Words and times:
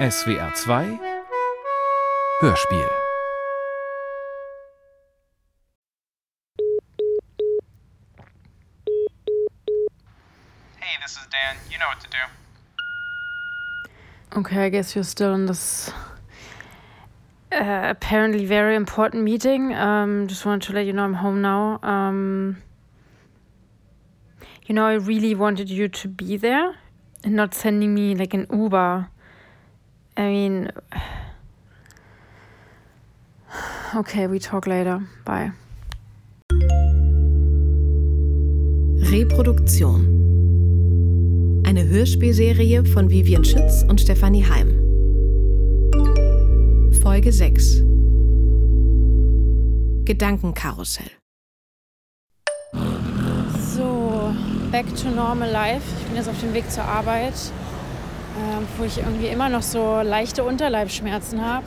SWR 0.00 0.54
2 0.54 0.98
Hörspiel 2.40 2.88
Hey, 10.78 10.96
this 11.02 11.12
is 11.12 11.26
Dan. 11.30 11.56
You 11.70 11.78
know 11.78 11.84
what 11.88 12.00
to 12.00 12.08
do. 12.08 12.16
Okay, 14.38 14.64
I 14.64 14.70
guess 14.70 14.94
you're 14.94 15.04
still 15.04 15.34
in 15.34 15.44
this 15.44 15.90
uh, 17.52 17.82
apparently 17.90 18.46
very 18.46 18.76
important 18.76 19.22
meeting. 19.22 19.74
Um, 19.74 20.28
just 20.28 20.46
wanted 20.46 20.62
to 20.68 20.72
let 20.72 20.86
you 20.86 20.94
know 20.94 21.04
I'm 21.04 21.12
home 21.12 21.42
now. 21.42 21.78
Um, 21.82 22.56
you 24.64 24.74
know, 24.74 24.86
I 24.86 24.94
really 24.94 25.34
wanted 25.34 25.68
you 25.68 25.88
to 25.88 26.08
be 26.08 26.38
there 26.38 26.76
and 27.22 27.36
not 27.36 27.52
sending 27.52 27.94
me 27.94 28.14
like 28.14 28.32
an 28.32 28.46
Uber. 28.50 29.10
I 30.20 30.28
mean, 30.28 30.70
okay, 33.96 34.26
we 34.26 34.38
talk 34.38 34.66
later. 34.66 35.00
Bye. 35.24 35.52
Reproduktion. 39.10 40.04
Eine 41.64 41.88
Hörspielserie 41.88 42.84
von 42.84 43.08
Vivian 43.08 43.46
Schütz 43.46 43.82
und 43.88 43.98
Stefanie 43.98 44.44
Heim. 44.44 44.68
Folge 47.02 47.32
6. 47.32 47.82
Gedankenkarussell. 50.04 51.12
So, 53.74 54.34
back 54.70 54.84
to 54.96 55.08
normal 55.08 55.50
life. 55.50 55.82
Ich 55.98 56.06
bin 56.08 56.16
jetzt 56.16 56.28
auf 56.28 56.38
dem 56.40 56.52
Weg 56.52 56.70
zur 56.70 56.84
Arbeit, 56.84 57.32
ähm, 58.36 58.66
wo 58.76 58.84
ich 58.84 58.98
irgendwie 58.98 59.26
immer 59.26 59.48
noch 59.48 59.62
so 59.62 60.00
leichte 60.02 60.44
Unterleibsschmerzen 60.44 61.44
habe. 61.44 61.64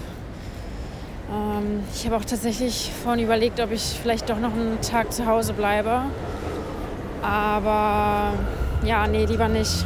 Ähm, 1.32 1.84
ich 1.94 2.06
habe 2.06 2.18
auch 2.18 2.26
tatsächlich 2.26 2.92
vorhin 3.04 3.24
überlegt, 3.24 3.60
ob 3.60 3.72
ich 3.72 3.82
vielleicht 3.82 4.30
doch 4.30 4.40
noch 4.40 4.54
einen 4.54 4.80
Tag 4.82 5.12
zu 5.12 5.26
Hause 5.26 5.54
bleibe. 5.54 6.04
Aber 7.22 8.34
ja, 8.86 9.08
nee, 9.08 9.26
lieber 9.26 9.48
nicht. 9.48 9.86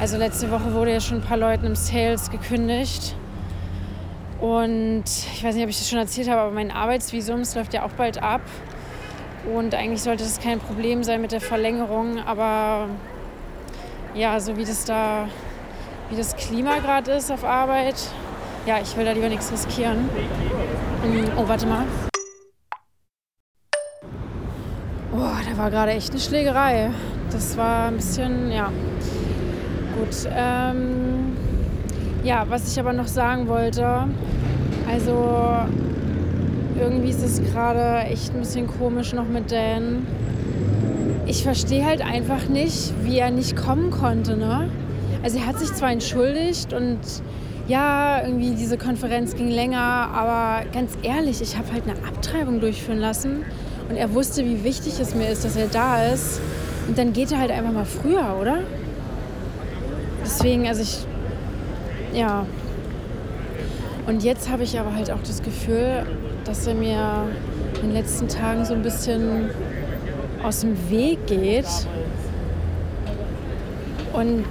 Also 0.00 0.16
letzte 0.16 0.50
Woche 0.50 0.72
wurde 0.72 0.92
ja 0.92 1.00
schon 1.00 1.18
ein 1.18 1.24
paar 1.24 1.36
Leuten 1.36 1.66
im 1.66 1.74
Sales 1.74 2.30
gekündigt. 2.30 3.14
Und 4.40 5.04
ich 5.04 5.44
weiß 5.44 5.54
nicht, 5.54 5.64
ob 5.64 5.70
ich 5.70 5.78
das 5.78 5.90
schon 5.90 5.98
erzählt 5.98 6.30
habe, 6.30 6.40
aber 6.40 6.50
mein 6.52 6.70
Arbeitsvisum, 6.70 7.40
es 7.40 7.54
läuft 7.54 7.74
ja 7.74 7.82
auch 7.84 7.92
bald 7.92 8.22
ab. 8.22 8.40
Und 9.54 9.74
eigentlich 9.74 10.02
sollte 10.02 10.24
das 10.24 10.40
kein 10.40 10.58
Problem 10.58 11.04
sein 11.04 11.20
mit 11.20 11.32
der 11.32 11.40
Verlängerung. 11.40 12.18
Aber 12.24 12.88
ja, 14.14 14.40
so 14.40 14.56
wie 14.56 14.64
das 14.64 14.84
da, 14.86 15.28
wie 16.10 16.16
das 16.16 16.34
Klima 16.36 16.78
gerade 16.78 17.12
ist 17.12 17.30
auf 17.30 17.44
Arbeit, 17.44 17.94
ja, 18.66 18.78
ich 18.82 18.96
will 18.96 19.04
da 19.04 19.12
lieber 19.12 19.28
nichts 19.28 19.50
riskieren. 19.52 20.08
Oh, 21.36 21.48
warte 21.48 21.66
mal. 21.66 21.84
Oh, 25.14 25.36
da 25.48 25.56
war 25.56 25.70
gerade 25.70 25.92
echt 25.92 26.10
eine 26.10 26.20
Schlägerei. 26.20 26.90
Das 27.30 27.56
war 27.56 27.88
ein 27.88 27.96
bisschen, 27.96 28.50
ja. 28.50 28.72
Gut. 29.96 30.28
Ähm, 30.34 31.36
ja, 32.24 32.44
was 32.48 32.70
ich 32.70 32.78
aber 32.78 32.92
noch 32.92 33.06
sagen 33.06 33.48
wollte, 33.48 34.08
also 34.90 35.56
irgendwie 36.78 37.10
ist 37.10 37.22
es 37.22 37.40
gerade 37.52 38.06
echt 38.08 38.34
ein 38.34 38.40
bisschen 38.40 38.66
komisch 38.66 39.12
noch 39.12 39.26
mit 39.26 39.52
Dan. 39.52 40.06
Ich 41.26 41.44
verstehe 41.44 41.84
halt 41.84 42.02
einfach 42.02 42.48
nicht, 42.48 42.92
wie 43.02 43.18
er 43.18 43.30
nicht 43.30 43.56
kommen 43.56 43.90
konnte, 43.90 44.36
ne? 44.36 44.68
Also 45.22 45.38
er 45.38 45.46
hat 45.46 45.58
sich 45.58 45.72
zwar 45.74 45.92
entschuldigt 45.92 46.72
und 46.72 46.98
ja, 47.68 48.22
irgendwie 48.24 48.50
diese 48.50 48.78
Konferenz 48.78 49.36
ging 49.36 49.48
länger, 49.48 49.78
aber 49.78 50.64
ganz 50.72 50.92
ehrlich, 51.02 51.40
ich 51.40 51.56
habe 51.56 51.72
halt 51.72 51.84
eine 51.84 51.94
Abtreibung 52.06 52.60
durchführen 52.60 52.98
lassen 52.98 53.44
und 53.88 53.96
er 53.96 54.12
wusste, 54.14 54.44
wie 54.44 54.64
wichtig 54.64 54.98
es 54.98 55.14
mir 55.14 55.28
ist, 55.28 55.44
dass 55.44 55.56
er 55.56 55.66
da 55.66 56.04
ist. 56.06 56.40
Und 56.88 56.98
dann 56.98 57.12
geht 57.12 57.30
er 57.30 57.38
halt 57.38 57.50
einfach 57.50 57.72
mal 57.72 57.84
früher, 57.84 58.36
oder? 58.40 58.58
Deswegen, 60.24 60.66
also 60.66 60.82
ich, 60.82 61.06
ja. 62.12 62.46
Und 64.06 64.24
jetzt 64.24 64.50
habe 64.50 64.64
ich 64.64 64.78
aber 64.80 64.94
halt 64.94 65.10
auch 65.10 65.22
das 65.24 65.42
Gefühl, 65.42 66.04
dass 66.44 66.66
er 66.66 66.74
mir 66.74 67.26
in 67.76 67.88
den 67.88 67.92
letzten 67.92 68.26
Tagen 68.26 68.64
so 68.64 68.74
ein 68.74 68.82
bisschen 68.82 69.50
aus 70.42 70.60
dem 70.60 70.76
Weg 70.90 71.26
geht. 71.26 71.68
Und 74.12 74.46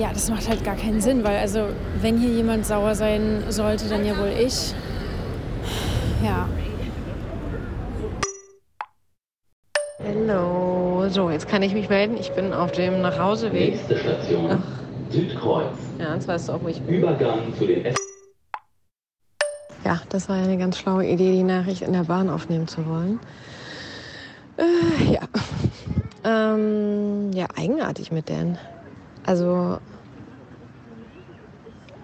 ja, 0.00 0.10
das 0.14 0.30
macht 0.30 0.48
halt 0.48 0.64
gar 0.64 0.76
keinen 0.76 1.02
Sinn, 1.02 1.22
weil 1.24 1.36
also 1.36 1.66
wenn 2.00 2.16
hier 2.16 2.30
jemand 2.30 2.64
sauer 2.64 2.94
sein 2.94 3.44
sollte, 3.50 3.86
dann 3.86 4.04
ja 4.04 4.16
wohl 4.18 4.32
ich. 4.32 4.74
Ja. 6.24 6.48
Hallo. 10.02 11.06
So, 11.10 11.28
jetzt 11.28 11.48
kann 11.48 11.62
ich 11.62 11.74
mich 11.74 11.90
melden. 11.90 12.16
Ich 12.18 12.32
bin 12.32 12.54
auf 12.54 12.72
dem 12.72 13.02
Nachhauseweg. 13.02 13.72
Nächste 13.72 13.98
Station 13.98 14.62
Südkreuz. 15.10 15.76
Ja, 15.98 16.14
jetzt 16.14 16.26
weißt 16.26 16.48
du 16.48 16.52
auch, 16.54 16.62
wo 16.62 16.68
ich 16.68 16.80
bin. 16.80 16.94
Übergang 16.94 17.54
zu 17.58 17.66
den 17.66 17.84
F 17.84 17.96
Ja, 19.84 20.00
das 20.08 20.30
war 20.30 20.36
ja 20.36 20.44
eine 20.44 20.56
ganz 20.56 20.78
schlaue 20.78 21.04
Idee, 21.06 21.32
die 21.32 21.42
Nachricht 21.42 21.82
in 21.82 21.92
der 21.92 22.04
Bahn 22.04 22.30
aufnehmen 22.30 22.68
zu 22.68 22.86
wollen. 22.86 23.20
Äh, 24.56 25.12
ja. 25.12 25.20
Ähm, 26.22 27.32
ja, 27.32 27.46
eigenartig 27.56 28.12
mit 28.12 28.28
Dan. 28.28 28.58
Also, 29.24 29.78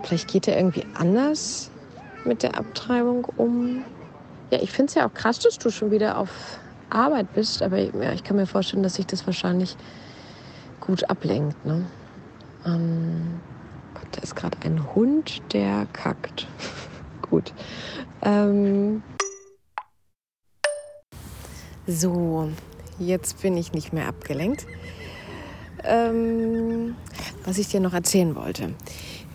vielleicht 0.07 0.29
geht 0.29 0.49
er 0.49 0.57
irgendwie 0.57 0.85
anders 0.95 1.71
mit 2.25 2.43
der 2.43 2.57
Abtreibung 2.57 3.25
um. 3.37 3.85
Ja, 4.51 4.61
ich 4.63 4.71
finde 4.71 4.91
es 4.91 4.95
ja 4.95 5.09
auch 5.09 5.15
krass, 5.15 5.41
dass 5.41 5.59
du 5.59 5.71
schon 5.71 5.91
wieder 5.91 6.19
auf 6.19 6.31
Arbeit 6.91 7.33
bist, 7.35 7.63
aber 7.63 7.79
ja, 7.79 8.13
ich 8.13 8.23
kann 8.23 8.37
mir 8.37 8.47
vorstellen, 8.47 8.83
dass 8.83 8.95
sich 8.95 9.07
das 9.07 9.27
wahrscheinlich 9.27 9.77
gut 10.81 11.09
ablenkt. 11.11 11.65
Ne? 11.67 11.85
Ähm, 12.65 13.41
Gott, 13.95 14.07
da 14.13 14.23
ist 14.23 14.37
gerade 14.37 14.57
ein 14.65 14.95
Hund, 14.95 15.43
der 15.53 15.87
kackt. 15.93 16.47
gut. 17.29 17.53
Ähm, 18.23 19.03
so, 21.89 22.49
jetzt 22.99 23.43
bin 23.43 23.57
ich 23.57 23.73
nicht 23.73 23.93
mehr 23.93 24.07
abgelenkt. 24.07 24.67
Ähm, 25.83 26.97
was 27.45 27.59
ich 27.59 27.69
dir 27.69 27.81
noch 27.81 27.95
erzählen 27.95 28.35
wollte. 28.35 28.75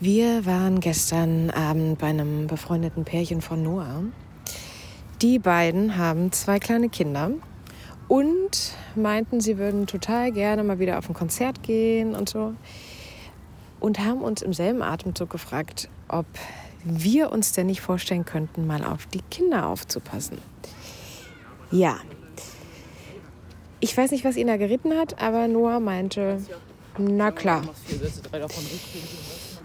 Wir 0.03 0.47
waren 0.47 0.79
gestern 0.79 1.51
Abend 1.51 1.99
bei 1.99 2.07
einem 2.07 2.47
befreundeten 2.47 3.05
Pärchen 3.05 3.39
von 3.39 3.61
Noah. 3.61 4.01
Die 5.21 5.37
beiden 5.37 5.95
haben 5.95 6.31
zwei 6.31 6.57
kleine 6.57 6.89
Kinder 6.89 7.29
und 8.07 8.73
meinten, 8.95 9.41
sie 9.41 9.59
würden 9.59 9.85
total 9.85 10.31
gerne 10.31 10.63
mal 10.63 10.79
wieder 10.79 10.97
auf 10.97 11.07
ein 11.07 11.13
Konzert 11.13 11.61
gehen 11.61 12.15
und 12.15 12.29
so. 12.29 12.55
Und 13.79 13.99
haben 13.99 14.23
uns 14.23 14.41
im 14.41 14.53
selben 14.53 14.81
Atemzug 14.81 15.29
gefragt, 15.29 15.87
ob 16.07 16.25
wir 16.83 17.31
uns 17.31 17.51
denn 17.51 17.67
nicht 17.67 17.81
vorstellen 17.81 18.25
könnten, 18.25 18.65
mal 18.65 18.83
auf 18.83 19.05
die 19.05 19.21
Kinder 19.29 19.67
aufzupassen. 19.67 20.39
Ja. 21.69 21.97
Ich 23.79 23.95
weiß 23.95 24.09
nicht, 24.09 24.25
was 24.25 24.35
ihn 24.35 24.47
da 24.47 24.57
geritten 24.57 24.97
hat, 24.97 25.21
aber 25.21 25.47
Noah 25.47 25.79
meinte, 25.79 26.41
na 26.97 27.29
klar. 27.29 27.61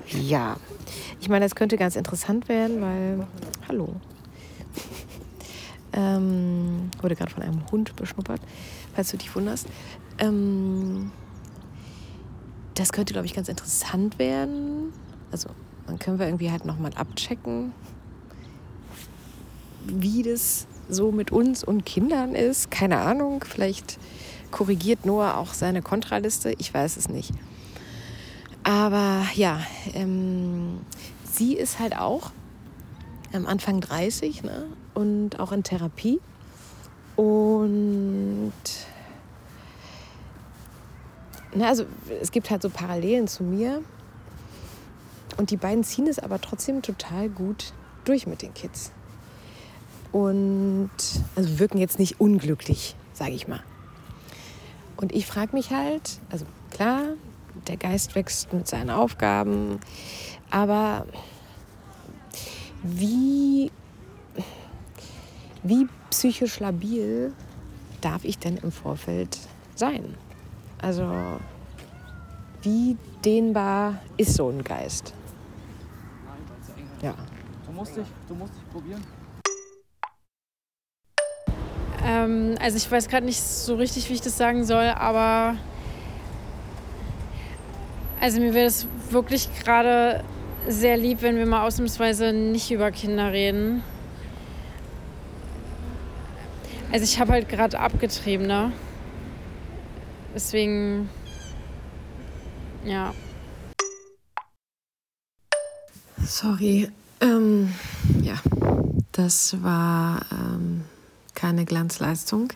Ja. 0.09 0.57
Ich 1.21 1.29
meine, 1.29 1.45
das 1.45 1.55
könnte 1.55 1.77
ganz 1.77 1.97
interessant 1.97 2.49
werden, 2.49 2.81
weil. 2.81 3.27
Hallo. 3.69 3.95
Ähm, 5.93 6.91
wurde 7.01 7.17
gerade 7.17 7.31
von 7.31 7.43
einem 7.43 7.63
Hund 7.73 7.97
beschnuppert, 7.97 8.43
falls 8.95 9.13
du 9.13 9.17
dich 9.17 9.35
wunderst. 9.35 9.67
Ähm, 10.19 11.11
das 12.75 12.93
könnte, 12.93 13.15
glaube 13.15 13.25
ich, 13.25 13.33
ganz 13.33 13.49
interessant 13.49 14.19
werden. 14.19 14.93
Also, 15.33 15.49
dann 15.87 15.99
können 15.99 16.19
wir 16.19 16.27
irgendwie 16.27 16.51
halt 16.51 16.67
nochmal 16.67 16.93
abchecken, 16.97 17.73
wie 19.87 20.23
das 20.23 20.67
so 20.91 21.13
mit 21.13 21.33
uns 21.33 21.65
und 21.65 21.87
Kindern 21.87 22.35
ist. 22.35 22.71
Keine 22.71 22.99
Ahnung, 22.99 23.43
vielleicht 23.49 23.99
korrigiert 24.51 25.07
Noah 25.07 25.39
auch 25.39 25.55
seine 25.55 25.81
Kontraliste. 25.81 26.55
Ich 26.59 26.75
weiß 26.75 26.99
es 26.99 27.09
nicht. 27.09 27.33
Aber 28.67 29.23
ja, 29.37 29.61
ähm, 29.95 30.81
sie 31.23 31.55
ist 31.55 31.79
halt 31.79 31.97
auch 31.97 32.33
am 33.33 33.47
Anfang 33.47 33.81
30 33.81 34.43
ne? 34.43 34.67
und 34.93 35.39
auch 35.39 35.53
in 35.53 35.63
Therapie. 35.63 36.21
Und 37.15 38.53
na, 41.55 41.69
also 41.69 41.87
es 42.21 42.33
gibt 42.33 42.51
halt 42.51 42.61
so 42.61 42.69
Parallelen 42.69 43.29
zu 43.29 43.45
mir. 43.45 43.83
Und 45.37 45.53
die 45.53 45.57
beiden 45.57 45.85
ziehen 45.85 46.09
es 46.09 46.19
aber 46.19 46.41
trotzdem 46.41 46.83
total 46.83 47.29
gut 47.29 47.73
durch 48.05 48.27
mit 48.27 48.43
den 48.43 48.53
Kids. 48.53 48.91
Und 50.11 50.91
also 51.37 51.61
wirken 51.61 51.79
jetzt 51.79 52.01
nicht 52.01 52.19
unglücklich, 52.19 52.97
sage 53.13 53.31
ich 53.31 53.47
mal. 53.47 53.63
Und 54.97 55.15
ich 55.15 55.25
frage 55.25 55.55
mich 55.55 55.71
halt, 55.71 56.19
also 56.31 56.47
klar, 56.73 57.03
der 57.69 57.77
Geist 57.77 58.15
wächst 58.15 58.53
mit 58.53 58.69
seinen 58.69 58.91
Aufgaben. 58.91 59.81
Aber 60.51 61.07
wie, 62.83 63.71
wie 65.63 65.89
psychisch 66.11 66.61
labil 66.61 67.33
darf 68.01 68.25
ich 68.25 68.39
denn 68.39 68.57
im 68.59 68.71
Vorfeld 68.71 69.39
sein? 69.75 70.15
Also 70.79 71.11
wie 72.63 72.97
dehnbar 73.25 74.01
ist 74.17 74.35
so 74.35 74.49
ein 74.49 74.63
Geist? 74.63 75.15
Ja. 77.03 77.15
Du 77.67 77.73
musst 77.73 77.97
dich, 77.97 78.07
du 78.29 78.35
musst 78.35 78.55
dich 78.55 78.71
probieren. 78.71 79.03
Ähm, 82.05 82.55
also 82.61 82.77
ich 82.77 82.91
weiß 82.91 83.09
gerade 83.09 83.27
nicht 83.27 83.43
so 83.43 83.75
richtig, 83.75 84.09
wie 84.09 84.15
ich 84.15 84.21
das 84.21 84.37
sagen 84.37 84.65
soll, 84.65 84.87
aber 84.87 85.57
also 88.27 88.41
mir 88.41 88.55
wäre 88.55 88.67
es 88.67 88.89
wirklich 89.11 89.49
gerade 89.63 90.25
sehr 90.67 90.97
lieb, 90.97 91.23
wenn 91.23 91.37
wir 91.37 91.47
mal 91.47 91.65
ausnahmsweise 91.65 92.33
nicht 92.33 92.73
über 92.73 92.91
Kinder 92.91 93.33
reden. 93.33 93.85
Also 96.91 97.05
ich 97.05 97.21
habe 97.21 97.31
halt 97.31 97.49
gerade 97.49 97.79
abgetrieben, 97.79 98.49
ne? 98.49 98.73
Deswegen, 100.35 101.09
ja. 102.85 103.15
Sorry. 106.25 106.91
Ähm, 107.21 107.73
ja, 108.23 108.41
das 109.13 109.63
war 109.63 110.27
ähm, 110.33 110.83
keine 111.37 111.65
Glanzleistung. 111.65 112.53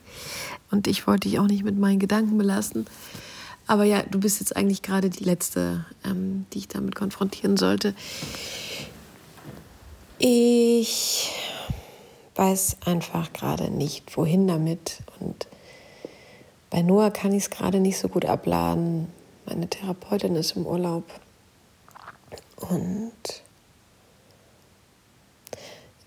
Und 0.72 0.88
ich 0.88 1.06
wollte 1.06 1.28
dich 1.28 1.38
auch 1.38 1.46
nicht 1.46 1.62
mit 1.62 1.78
meinen 1.78 2.00
Gedanken 2.00 2.38
belasten. 2.38 2.86
Aber 3.70 3.84
ja, 3.84 4.02
du 4.02 4.18
bist 4.18 4.40
jetzt 4.40 4.56
eigentlich 4.56 4.82
gerade 4.82 5.10
die 5.10 5.22
Letzte, 5.22 5.84
ähm, 6.04 6.44
die 6.52 6.58
ich 6.58 6.66
damit 6.66 6.96
konfrontieren 6.96 7.56
sollte. 7.56 7.94
Ich 10.18 11.30
weiß 12.34 12.78
einfach 12.84 13.32
gerade 13.32 13.70
nicht, 13.70 14.16
wohin 14.16 14.48
damit. 14.48 15.04
Und 15.20 15.46
bei 16.68 16.82
Noah 16.82 17.12
kann 17.12 17.32
ich 17.32 17.44
es 17.44 17.50
gerade 17.50 17.78
nicht 17.78 17.96
so 17.96 18.08
gut 18.08 18.24
abladen. 18.24 19.06
Meine 19.46 19.68
Therapeutin 19.68 20.34
ist 20.34 20.56
im 20.56 20.66
Urlaub. 20.66 21.04
Und 22.56 23.12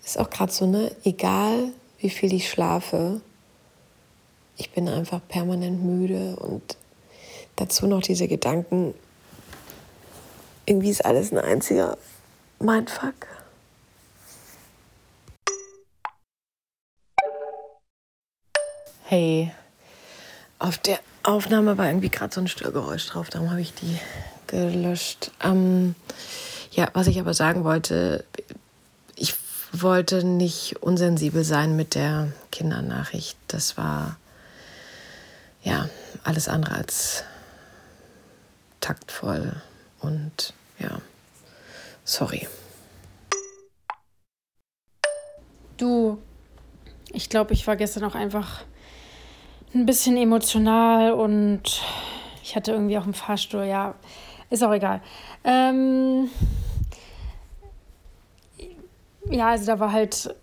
ist 0.04 0.19
auch 0.19 0.30
gerade 0.30 0.51
so, 0.51 0.65
ne? 0.65 0.94
Egal 1.06 1.71
wie 2.00 2.10
viel 2.10 2.33
ich 2.33 2.50
schlafe, 2.50 3.21
ich 4.57 4.71
bin 4.71 4.89
einfach 4.89 5.21
permanent 5.30 5.81
müde 5.81 6.36
und 6.36 6.75
dazu 7.55 7.88
noch 7.88 8.01
diese 8.01 8.27
Gedanken. 8.27 8.94
Irgendwie 10.65 10.89
ist 10.89 11.03
alles 11.05 11.31
ein 11.31 11.39
einziger 11.39 11.97
Mindfuck. 12.59 13.27
Hey, 19.05 19.51
auf 20.59 20.77
der 20.77 21.00
Aufnahme 21.23 21.77
war 21.77 21.88
irgendwie 21.88 22.09
gerade 22.09 22.33
so 22.33 22.41
ein 22.41 22.47
Störgeräusch 22.47 23.07
drauf, 23.07 23.29
darum 23.29 23.51
habe 23.51 23.61
ich 23.61 23.73
die 23.73 24.00
gelöscht. 24.47 25.31
Ähm, 25.41 25.95
ja, 26.71 26.89
was 26.94 27.07
ich 27.07 27.19
aber 27.19 27.33
sagen 27.33 27.63
wollte, 27.63 28.23
ich 29.15 29.35
wollte 29.71 30.23
nicht 30.23 30.81
unsensibel 30.81 31.44
sein 31.44 31.75
mit 31.75 31.95
der 31.95 32.31
Kindernachricht. 32.51 33.38
Das 33.47 33.77
war 33.77 34.17
ja 35.63 35.89
alles 36.23 36.47
andere 36.47 36.75
als 36.75 37.23
taktvoll 38.83 39.62
und 40.01 40.53
ja, 40.77 41.00
sorry. 42.03 42.47
Du, 45.77 46.19
ich 47.13 47.30
glaube, 47.30 47.53
ich 47.53 47.65
war 47.65 47.77
gestern 47.77 48.03
auch 48.03 48.15
einfach 48.15 48.65
ein 49.74 49.85
bisschen 49.85 50.18
emotional 50.18 51.13
und 51.13 51.81
ich 52.44 52.57
hatte 52.57 52.74
irgendwie 52.74 52.97
auch 52.97 53.06
einen 53.06 53.13
Fahrstuhl. 53.13 53.63
Ja, 53.63 53.95
ist 54.50 54.63
auch 54.63 54.74
egal. 54.74 55.01
Ähm, 55.45 56.29
ja, 59.29 59.47
also 59.51 59.65
da 59.65 59.79
war 59.79 59.94
halt, 59.94 60.36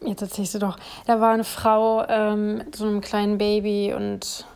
jetzt 0.00 0.22
erzählst 0.22 0.54
du 0.54 0.58
doch, 0.58 0.78
da 1.06 1.20
war 1.20 1.34
eine 1.34 1.44
Frau 1.44 2.06
ähm, 2.08 2.56
mit 2.56 2.74
so 2.74 2.86
einem 2.86 3.02
kleinen 3.02 3.36
Baby 3.36 3.92
und 3.92 4.46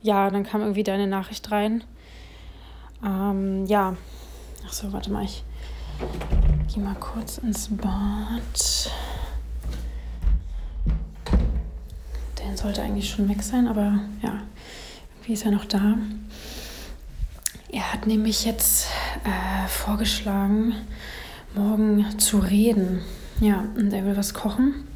ja, 0.00 0.30
dann 0.30 0.44
kam 0.44 0.62
irgendwie 0.62 0.82
deine 0.82 1.06
Nachricht 1.06 1.50
rein. 1.52 1.84
Ähm, 3.04 3.66
ja. 3.66 3.96
Achso, 4.64 4.92
warte 4.92 5.12
mal, 5.12 5.24
ich 5.24 5.44
gehe 6.72 6.82
mal 6.82 6.94
kurz 6.96 7.38
ins 7.38 7.68
Bad. 7.68 8.90
Der 12.38 12.56
sollte 12.56 12.82
eigentlich 12.82 13.10
schon 13.10 13.28
weg 13.28 13.42
sein, 13.42 13.68
aber 13.68 14.00
ja, 14.22 14.42
irgendwie 15.14 15.32
ist 15.32 15.44
er 15.44 15.52
noch 15.52 15.64
da. 15.64 15.96
Er 17.70 17.92
hat 17.92 18.06
nämlich 18.06 18.44
jetzt 18.44 18.86
äh, 19.24 19.68
vorgeschlagen, 19.68 20.74
morgen 21.54 22.18
zu 22.18 22.38
reden. 22.38 23.02
Ja, 23.40 23.64
und 23.76 23.92
er 23.92 24.04
will 24.04 24.16
was 24.16 24.34
kochen. 24.34 24.86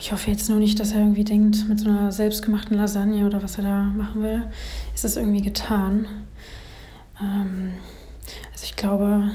Ich 0.00 0.12
hoffe 0.12 0.30
jetzt 0.30 0.48
nur 0.48 0.58
nicht, 0.58 0.80
dass 0.80 0.92
er 0.92 1.00
irgendwie 1.00 1.24
denkt, 1.24 1.68
mit 1.68 1.78
so 1.78 1.90
einer 1.90 2.10
selbstgemachten 2.10 2.74
Lasagne 2.74 3.26
oder 3.26 3.42
was 3.42 3.58
er 3.58 3.64
da 3.64 3.82
machen 3.82 4.22
will, 4.22 4.42
ist 4.94 5.04
das 5.04 5.16
irgendwie 5.16 5.42
getan. 5.42 6.06
Ähm, 7.20 7.74
also 8.50 8.64
ich 8.64 8.76
glaube, 8.76 9.30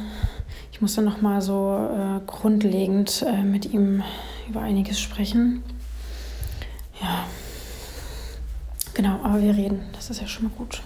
ich 0.72 0.82
muss 0.82 0.96
dann 0.96 1.06
nochmal 1.06 1.44
so 1.44 1.78
äh, 1.78 2.20
grundlegend 2.26 3.24
äh, 3.28 3.44
mit 3.44 3.72
ihm 3.74 4.02
über 4.50 4.62
einiges 4.62 5.00
sprechen. 5.00 5.64
Ja, 7.00 7.26
genau, 8.96 9.20
aber 9.24 9.44
wir 9.44 9.56
reden. 9.56 9.82
Das 9.94 10.10
ist 10.10 10.20
ja 10.20 10.28
schon 10.28 10.46
mal 10.46 10.54
gut. 10.58 10.82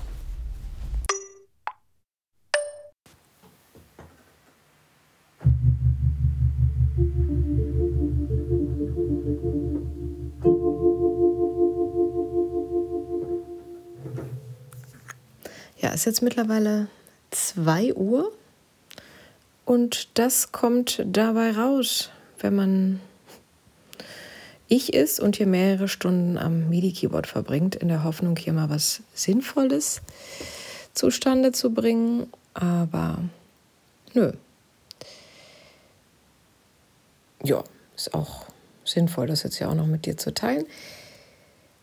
Ist 15.99 16.05
jetzt 16.05 16.21
mittlerweile 16.21 16.87
2 17.31 17.93
Uhr 17.93 18.31
und 19.65 20.07
das 20.17 20.53
kommt 20.53 21.03
dabei 21.05 21.51
raus, 21.51 22.09
wenn 22.39 22.55
man 22.55 23.01
ich 24.69 24.93
ist 24.93 25.19
und 25.19 25.35
hier 25.35 25.45
mehrere 25.45 25.89
Stunden 25.89 26.37
am 26.37 26.69
MIDI-Keyboard 26.69 27.27
verbringt, 27.27 27.75
in 27.75 27.89
der 27.89 28.05
Hoffnung, 28.05 28.37
hier 28.37 28.53
mal 28.53 28.69
was 28.69 29.01
Sinnvolles 29.13 30.01
zustande 30.93 31.51
zu 31.51 31.73
bringen. 31.73 32.31
Aber 32.53 33.19
nö. 34.13 34.31
Ja, 37.43 37.61
ist 37.97 38.13
auch 38.13 38.45
sinnvoll, 38.85 39.27
das 39.27 39.43
jetzt 39.43 39.59
ja 39.59 39.67
auch 39.67 39.75
noch 39.75 39.87
mit 39.87 40.05
dir 40.05 40.15
zu 40.15 40.33
teilen. 40.33 40.65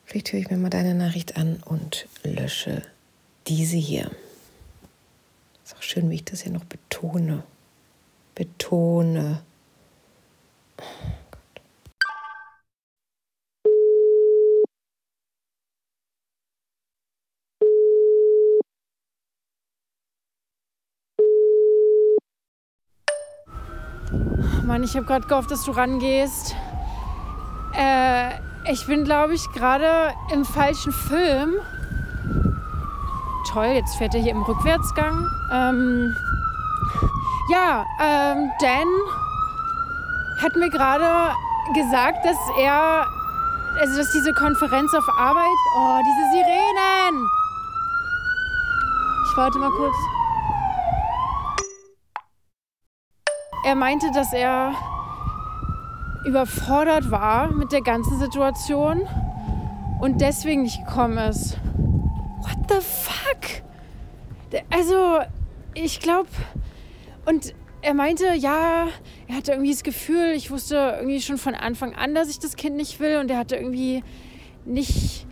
Vielleicht 0.06 0.32
höre 0.32 0.40
ich 0.40 0.48
mir 0.48 0.56
mal 0.56 0.70
deine 0.70 0.94
Nachricht 0.94 1.36
an 1.36 1.62
und 1.66 2.08
lösche 2.22 2.80
diese 3.46 3.76
hier. 3.76 4.10
Ist 5.64 5.76
auch 5.76 5.82
schön, 5.82 6.10
wie 6.10 6.16
ich 6.16 6.24
das 6.24 6.42
hier 6.42 6.52
noch 6.52 6.64
betone. 6.64 7.42
Betone. 8.34 9.42
Oh. 10.78 10.84
Mann, 24.66 24.82
ich 24.82 24.96
habe 24.96 25.06
gerade 25.06 25.26
gehofft, 25.26 25.50
dass 25.50 25.64
du 25.64 25.70
rangehst. 25.70 26.56
Äh, 27.78 28.30
ich 28.70 28.86
bin, 28.86 29.04
glaube 29.04 29.34
ich, 29.34 29.48
gerade 29.52 30.12
im 30.32 30.44
falschen 30.44 30.92
Film. 30.92 31.54
Toll, 33.56 33.68
jetzt 33.68 33.96
fährt 33.96 34.14
er 34.14 34.20
hier 34.20 34.32
im 34.32 34.42
Rückwärtsgang. 34.42 35.30
Ähm, 35.50 36.14
ja, 37.50 37.86
ähm, 38.02 38.50
Dan 38.60 38.86
hat 40.42 40.54
mir 40.56 40.68
gerade 40.68 41.34
gesagt, 41.72 42.22
dass 42.22 42.36
er, 42.58 43.06
also 43.80 43.96
dass 43.96 44.12
diese 44.12 44.34
Konferenz 44.34 44.92
auf 44.92 45.08
Arbeit, 45.08 45.46
oh, 45.74 45.98
diese 46.04 46.32
Sirenen. 46.32 47.26
Ich 49.24 49.36
warte 49.38 49.58
mal 49.58 49.70
kurz. 49.70 49.96
Er 53.64 53.74
meinte, 53.74 54.10
dass 54.12 54.34
er 54.34 54.74
überfordert 56.26 57.10
war 57.10 57.50
mit 57.52 57.72
der 57.72 57.80
ganzen 57.80 58.18
Situation 58.18 59.08
und 59.98 60.20
deswegen 60.20 60.64
nicht 60.64 60.84
gekommen 60.86 61.16
ist. 61.16 61.56
What 62.42 62.58
the 62.68 62.80
fuck? 62.82 63.25
Also, 64.70 65.18
ich 65.74 66.00
glaube, 66.00 66.28
und 67.26 67.54
er 67.82 67.94
meinte, 67.94 68.34
ja, 68.34 68.88
er 69.28 69.36
hatte 69.36 69.52
irgendwie 69.52 69.70
das 69.70 69.82
Gefühl, 69.82 70.32
ich 70.34 70.50
wusste 70.50 70.96
irgendwie 70.98 71.20
schon 71.20 71.38
von 71.38 71.54
Anfang 71.54 71.94
an, 71.94 72.14
dass 72.14 72.28
ich 72.28 72.38
das 72.38 72.56
Kind 72.56 72.76
nicht 72.76 73.00
will 73.00 73.18
und 73.18 73.30
er 73.30 73.38
hatte 73.38 73.56
irgendwie 73.56 74.02
nicht 74.64 75.26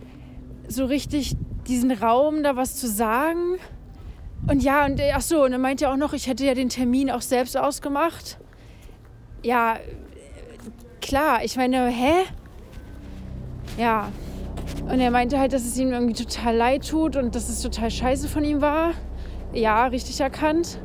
so 0.67 0.85
richtig 0.85 1.35
diesen 1.67 1.91
Raum, 1.91 2.43
da 2.43 2.55
was 2.55 2.75
zu 2.75 2.87
sagen. 2.87 3.57
Und 4.47 4.61
ja, 4.61 4.85
und 4.85 5.01
ach 5.13 5.21
so, 5.21 5.43
und 5.43 5.51
er 5.51 5.57
meinte 5.57 5.89
auch 5.89 5.97
noch, 5.97 6.13
ich 6.13 6.27
hätte 6.27 6.45
ja 6.45 6.53
den 6.53 6.69
Termin 6.69 7.09
auch 7.09 7.21
selbst 7.21 7.57
ausgemacht. 7.57 8.37
Ja, 9.43 9.77
klar, 11.01 11.43
ich 11.43 11.55
meine, 11.57 11.87
hä? 11.87 12.13
Ja. 13.77 14.11
Und 14.89 14.99
er 14.99 15.11
meinte 15.11 15.39
halt, 15.39 15.53
dass 15.53 15.65
es 15.65 15.77
ihm 15.77 15.91
irgendwie 15.91 16.13
total 16.13 16.55
leid 16.55 16.87
tut 16.87 17.15
und 17.15 17.35
dass 17.35 17.49
es 17.49 17.61
total 17.61 17.89
scheiße 17.89 18.27
von 18.27 18.43
ihm 18.43 18.61
war. 18.61 18.93
Ja, 19.55 19.85
richtig 19.85 20.19
erkannt. 20.19 20.79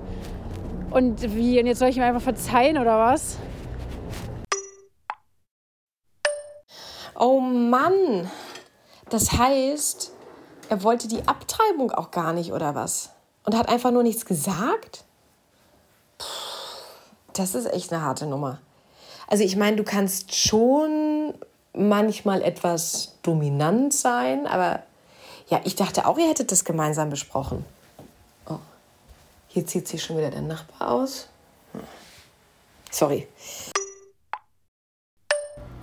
Und 0.91 1.35
wie, 1.35 1.59
und 1.59 1.67
jetzt 1.67 1.81
soll 1.81 1.89
ich 1.89 1.97
ihm 1.97 2.05
einfach 2.05 2.23
verzeihen 2.23 2.79
oder 2.79 3.01
was? 3.01 3.37
Oh 7.19 7.41
Mann! 7.41 8.31
Das 9.09 9.33
heißt, 9.33 10.13
er 10.69 10.85
wollte 10.85 11.09
die 11.09 11.27
Abtreibung 11.27 11.91
auch 11.91 12.13
gar 12.13 12.33
nicht, 12.33 12.53
oder 12.53 12.77
was? 12.77 13.11
Und 13.45 13.57
hat 13.57 13.69
einfach 13.69 13.91
nur 13.91 14.05
nichts 14.05 14.25
gesagt? 14.25 15.05
Puh, 16.19 16.27
das 17.33 17.57
ist 17.57 17.67
echt 17.73 17.93
eine 17.93 18.03
harte 18.03 18.27
Nummer. 18.27 18.61
Also 19.27 19.43
ich 19.43 19.57
meine, 19.57 19.79
du 19.79 19.83
kannst 19.83 20.33
schon 20.33 21.35
manchmal 21.73 22.41
etwas 22.41 23.19
dominant 23.23 23.93
sein, 23.93 24.47
aber 24.47 24.85
ja, 25.49 25.61
ich 25.65 25.75
dachte 25.75 26.07
auch, 26.07 26.19
ihr 26.19 26.29
hättet 26.29 26.53
das 26.53 26.65
gemeinsam 26.65 27.11
besprochen. 27.11 27.65
Hier 29.53 29.67
zieht 29.67 29.89
sich 29.89 30.01
schon 30.01 30.17
wieder 30.17 30.31
der 30.31 30.43
Nachbar 30.43 30.93
aus. 30.93 31.29
Hm. 31.73 31.81
Sorry. 32.89 33.27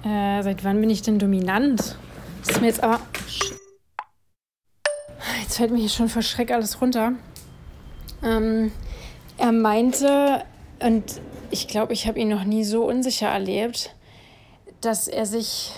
Äh, 0.05 0.41
seit 0.41 0.63
wann 0.63 0.79
bin 0.79 0.89
ich 0.89 1.01
denn 1.01 1.19
dominant? 1.19 1.97
Das 2.39 2.55
ist 2.55 2.61
mir 2.61 2.67
jetzt 2.67 2.81
aber. 2.81 3.01
Jetzt 5.41 5.57
fällt 5.57 5.71
mir 5.71 5.79
hier 5.79 5.89
schon 5.89 6.07
vor 6.07 6.21
Schreck 6.21 6.49
alles 6.51 6.79
runter. 6.79 7.11
Ähm, 8.23 8.71
er 9.37 9.51
meinte, 9.51 10.45
und 10.79 11.19
ich 11.51 11.67
glaube, 11.67 11.91
ich 11.91 12.07
habe 12.07 12.19
ihn 12.19 12.29
noch 12.29 12.45
nie 12.45 12.63
so 12.63 12.85
unsicher 12.85 13.27
erlebt, 13.27 13.93
dass 14.79 15.09
er 15.09 15.25
sich, 15.25 15.73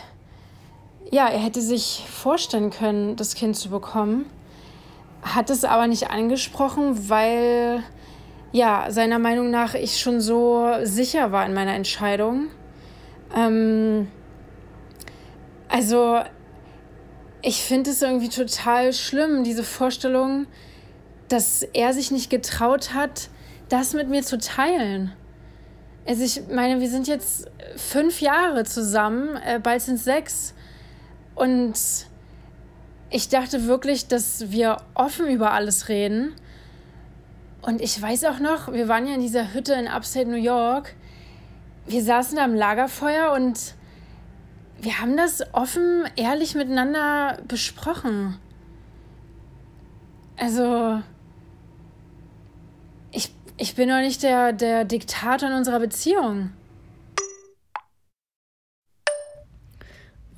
ja, 1.09 1.27
er 1.27 1.39
hätte 1.39 1.61
sich 1.61 2.05
vorstellen 2.07 2.69
können, 2.69 3.15
das 3.15 3.33
Kind 3.33 3.57
zu 3.57 3.69
bekommen, 3.69 4.29
hat 5.21 5.49
es 5.49 5.63
aber 5.63 5.87
nicht 5.87 6.09
angesprochen, 6.09 7.09
weil, 7.09 7.83
ja, 8.51 8.87
seiner 8.89 9.19
Meinung 9.19 9.49
nach 9.49 9.73
ich 9.73 9.99
schon 9.99 10.21
so 10.21 10.71
sicher 10.83 11.31
war 11.31 11.45
in 11.45 11.53
meiner 11.53 11.73
Entscheidung. 11.73 12.47
Ähm, 13.35 14.07
also, 15.67 16.19
ich 17.41 17.63
finde 17.63 17.91
es 17.91 18.01
irgendwie 18.01 18.29
total 18.29 18.93
schlimm, 18.93 19.43
diese 19.43 19.63
Vorstellung, 19.63 20.47
dass 21.29 21.63
er 21.63 21.93
sich 21.93 22.11
nicht 22.11 22.29
getraut 22.29 22.93
hat, 22.93 23.29
das 23.69 23.93
mit 23.93 24.09
mir 24.09 24.23
zu 24.23 24.37
teilen. 24.37 25.13
Also 26.07 26.23
ich 26.23 26.41
meine, 26.51 26.81
wir 26.81 26.89
sind 26.89 27.07
jetzt 27.07 27.49
fünf 27.75 28.19
Jahre 28.19 28.65
zusammen, 28.65 29.37
äh, 29.45 29.59
bald 29.59 29.81
sind 29.81 29.95
es 29.95 30.03
sechs. 30.03 30.53
Und 31.35 31.73
ich 33.09 33.29
dachte 33.29 33.65
wirklich, 33.65 34.07
dass 34.07 34.51
wir 34.51 34.77
offen 34.93 35.27
über 35.27 35.51
alles 35.51 35.89
reden. 35.89 36.33
Und 37.61 37.81
ich 37.81 38.01
weiß 38.01 38.25
auch 38.25 38.39
noch, 38.39 38.71
wir 38.71 38.87
waren 38.87 39.07
ja 39.07 39.15
in 39.15 39.21
dieser 39.21 39.53
Hütte 39.53 39.73
in 39.73 39.87
Upstate 39.87 40.29
New 40.29 40.37
York. 40.37 40.95
Wir 41.87 42.03
saßen 42.03 42.37
da 42.37 42.43
am 42.43 42.53
Lagerfeuer 42.53 43.33
und 43.33 43.75
wir 44.81 45.01
haben 45.01 45.17
das 45.17 45.41
offen, 45.53 46.05
ehrlich 46.15 46.55
miteinander 46.55 47.39
besprochen. 47.47 48.37
Also, 50.37 51.01
ich, 53.11 53.33
ich 53.57 53.75
bin 53.75 53.89
doch 53.89 53.99
nicht 53.99 54.23
der, 54.23 54.53
der 54.53 54.85
Diktator 54.85 55.49
in 55.49 55.55
unserer 55.55 55.79
Beziehung. 55.79 56.51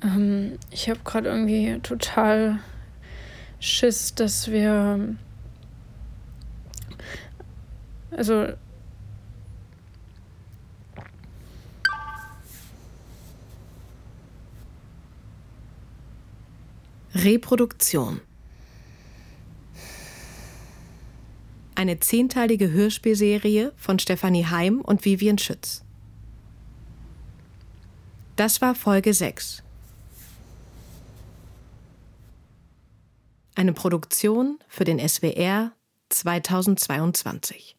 Ähm, 0.04 0.58
ich 0.70 0.88
habe 0.88 1.00
gerade 1.04 1.28
irgendwie 1.28 1.78
total 1.80 2.58
Schiss, 3.60 4.14
dass 4.14 4.50
wir. 4.50 5.16
Also, 8.10 8.48
Reproduktion. 17.14 18.20
Eine 21.74 22.00
zehnteilige 22.00 22.70
Hörspielserie 22.70 23.72
von 23.76 23.98
Stefanie 23.98 24.46
Heim 24.46 24.80
und 24.80 25.04
Vivian 25.04 25.38
Schütz. 25.38 25.84
Das 28.36 28.60
war 28.60 28.74
Folge 28.74 29.14
6. 29.14 29.62
Eine 33.62 33.74
Produktion 33.74 34.58
für 34.66 34.82
den 34.82 34.98
SWR 34.98 35.70
2022. 36.08 37.76